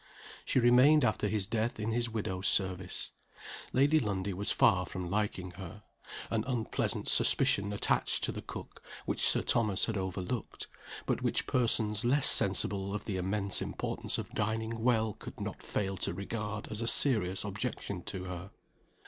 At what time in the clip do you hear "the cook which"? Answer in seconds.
8.31-9.21